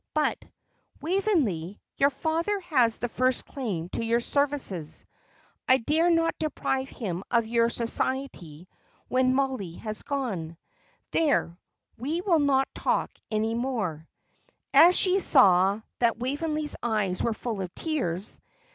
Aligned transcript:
But, 0.15 0.43
Waveney, 0.99 1.79
your 1.95 2.09
father 2.09 2.59
has 2.61 2.97
the 2.97 3.07
first 3.07 3.45
claim 3.45 3.87
to 3.89 4.03
your 4.03 4.19
services. 4.19 5.05
I 5.67 5.77
dare 5.77 6.09
not 6.09 6.33
deprive 6.39 6.89
him 6.89 7.23
of 7.29 7.45
your 7.45 7.69
society 7.69 8.67
when 9.09 9.35
Mollie 9.35 9.73
has 9.75 10.01
gone. 10.01 10.57
There, 11.11 11.55
we 11.99 12.21
will 12.21 12.39
not 12.39 12.73
talk 12.73 13.11
any 13.29 13.53
more," 13.53 14.07
as 14.73 14.97
she 14.97 15.19
saw 15.19 15.81
that 15.99 16.17
Waveney's 16.17 16.75
eyes 16.81 17.21
were 17.21 17.35
full 17.35 17.61
of 17.61 17.69
tears. 17.75 18.41